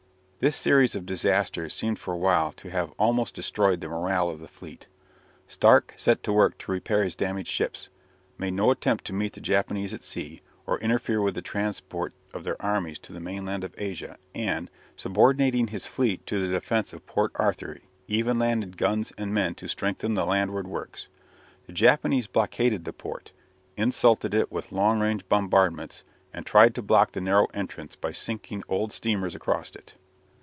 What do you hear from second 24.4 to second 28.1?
with long range bombardments, and tried to block the narrow entrance